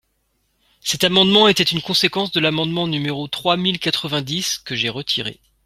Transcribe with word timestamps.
Cet 0.79 1.03
amendement 1.03 1.47
était 1.47 1.61
une 1.61 1.83
conséquence 1.83 2.31
de 2.31 2.39
l’amendement 2.39 2.87
numéro 2.87 3.27
trois 3.27 3.55
mille 3.55 3.77
quatre-vingt-dix, 3.77 4.57
que 4.57 4.73
j’ai 4.73 4.89
retiré. 4.89 5.39